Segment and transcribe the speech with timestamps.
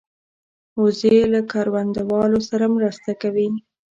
[0.81, 3.47] وزې له کروندهوالو سره مرسته کوي